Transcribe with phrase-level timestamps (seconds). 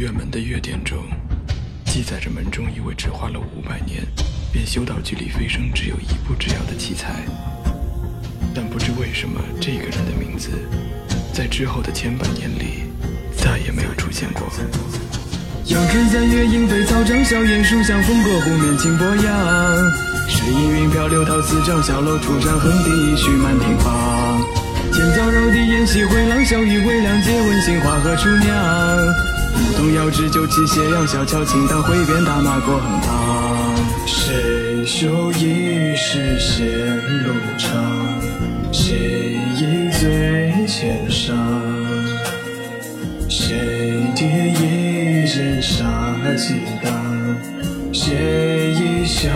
[0.00, 0.96] 院门的月典中，
[1.84, 4.00] 记载着门中一位只花了五百年
[4.50, 7.16] 便修到距离飞升只有一步之遥的奇才。
[8.54, 10.48] 但不知为什么，这个人的名字
[11.34, 12.88] 在之后的千百年里
[13.36, 14.48] 再也没有出现过。
[15.66, 19.90] 阳春三月，莺飞草长，小雁书香，风过湖面晴波扬。
[20.30, 24.40] 水阴云飘，流桃四丈，小楼初上，横笛续满庭芳。
[24.94, 29.39] 千草绕地，燕西回廊，小雨微凉，借问杏花何处酿？
[29.54, 33.76] 牧童遥指酒旗斜阳，小桥轻荡，挥鞭打马过横塘。
[34.06, 36.66] 谁修一世线
[37.24, 38.20] 路长？
[38.72, 41.34] 谁一醉千觞？
[43.28, 45.84] 谁跌一枕杀
[46.36, 46.92] 气荡？
[47.92, 49.28] 谁一笑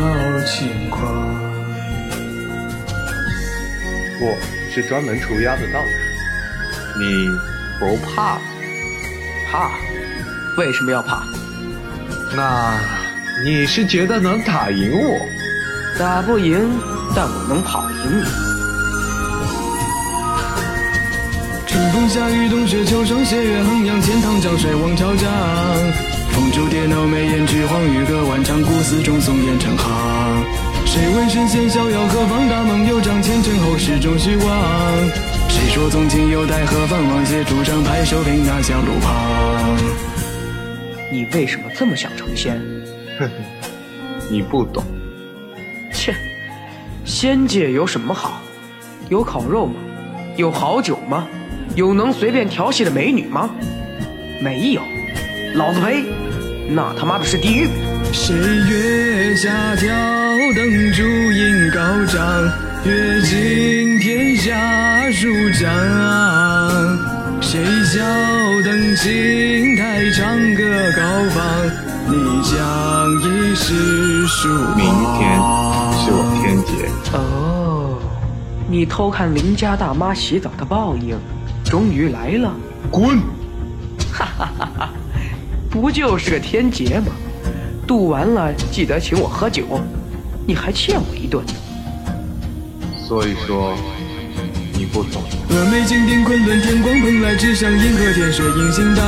[0.46, 1.34] 轻狂？
[4.20, 4.37] 我
[4.73, 7.28] 是专门除妖的道士，你
[7.78, 8.38] 不怕？
[9.55, 9.71] 怕？
[10.57, 11.23] 为什么要怕？
[12.35, 12.74] 那
[13.45, 15.21] 你是觉得能打赢我？
[15.96, 16.59] 打不赢，
[17.15, 18.24] 但我能跑赢你。
[21.69, 25.30] 春风夏雨冬雪秋霜，斜月衡阳，钱塘江水望潮江。
[26.33, 30.45] 风烛蝶脑眉眼，菊黄雨歌万丈，古寺中松烟成行。
[30.85, 32.49] 谁问神仙逍遥何方？
[32.49, 35.34] 大梦悠长，前尘后世终须忘。
[35.75, 37.03] 谁说从今又待何方？
[37.03, 39.77] 望斜竹杖，拍手平那香路旁。
[41.11, 42.61] 你为什么这么想成仙？
[43.19, 43.33] 哼哼，
[44.30, 44.85] 你不懂。
[45.93, 46.15] 切，
[47.05, 48.41] 仙界有什么好？
[49.09, 49.75] 有烤肉吗？
[50.37, 51.27] 有好酒吗？
[51.75, 53.51] 有能随便调戏的美女吗？
[54.41, 54.83] 没有，
[55.57, 56.05] 老子呸！
[56.71, 57.67] 那他妈的是地狱。
[58.13, 59.89] 谁月下挑
[60.55, 62.45] 灯烛影高涨，
[62.85, 63.99] 阅尽
[69.05, 70.65] 青台唱歌
[70.97, 71.44] 高放，
[72.09, 74.77] 你将一世曙光。
[74.78, 74.87] 明
[75.19, 75.37] 天
[75.93, 76.89] 是我天劫。
[77.12, 77.99] 哦，
[78.67, 81.19] 你偷看邻家大妈洗澡的报应，
[81.67, 82.51] 终于来了。
[82.91, 83.19] 滚！
[84.11, 84.91] 哈哈哈哈！
[85.69, 87.09] 不就是个天劫吗？
[87.87, 89.65] 渡完了记得请我喝酒，
[90.47, 91.45] 你还欠我一顿。
[93.07, 93.77] 所以说
[94.93, 99.05] 峨眉金顶昆仑天光蓬莱之上，银河天水映星荡。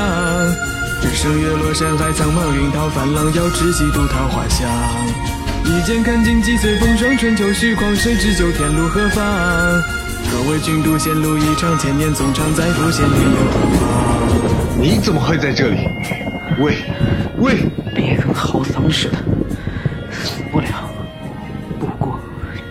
[1.03, 4.69] 日升月落山海苍茫，云涛泛浪，遥知几度桃花香。
[5.65, 9.23] 一剑看尽几岁风霜，春秋虚狂，谁知九天路何方？
[10.31, 14.81] 各为君独仙路一场，千年纵长，再复仙缘又何妨？
[14.81, 15.89] 你怎么会在这里？
[16.59, 16.77] 喂
[17.39, 17.57] 喂！
[17.95, 19.19] 别跟嚎丧似的，
[20.11, 20.67] 死不了。
[21.79, 22.19] 不过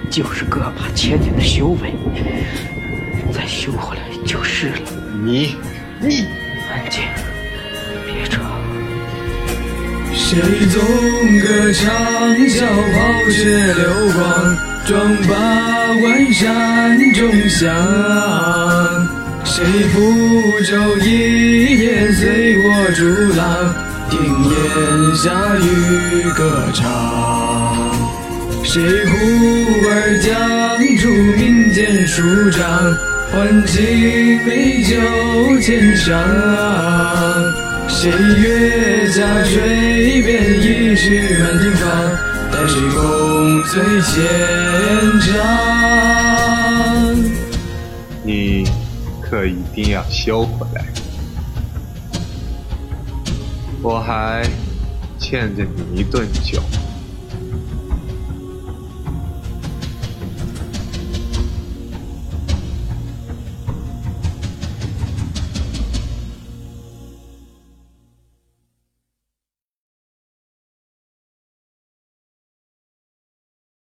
[0.10, 1.94] 就是个把千年的修为，
[3.66, 4.76] 再修回来就是了。
[5.26, 5.56] 你
[6.00, 6.28] 你
[6.70, 7.02] 安静，
[8.06, 8.40] 别吵。
[10.14, 10.80] 谁纵
[11.40, 11.84] 歌长
[12.48, 12.62] 啸，
[12.94, 13.84] 抛雪流
[14.14, 14.56] 光，
[14.86, 15.34] 壮拔
[16.04, 17.68] 万山中响。
[19.44, 23.02] 谁拂舟一叶，随我逐
[23.36, 23.74] 浪，
[24.12, 24.14] 听
[24.46, 24.54] 烟
[25.16, 25.26] 霞
[25.58, 26.84] 雨歌唱。
[28.64, 29.16] 谁呼
[29.90, 30.30] 儿将
[30.98, 32.22] 出民间舒
[32.52, 32.96] 张，
[33.32, 34.96] 唤起美酒
[35.60, 36.06] 千觞。
[37.88, 41.84] 谁月下吹遍一曲满庭芳，
[42.52, 44.14] 待谁共醉千
[45.22, 45.34] 章？
[48.24, 48.66] 你
[49.22, 50.86] 可一定要修回来，
[53.82, 54.48] 我还
[55.20, 56.62] 欠着你一顿酒。